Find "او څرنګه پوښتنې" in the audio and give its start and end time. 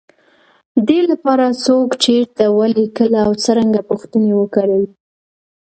3.25-4.31